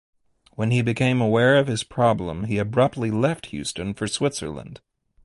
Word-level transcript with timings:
When 0.55 0.71
he 0.71 0.81
became 0.81 1.21
aware 1.21 1.57
of 1.59 1.67
this 1.67 1.83
problem 1.83 2.45
he 2.45 2.57
abruptly 2.57 3.11
left 3.11 3.45
Houston 3.45 3.93
for 3.93 4.07
Switzerland. 4.07 4.81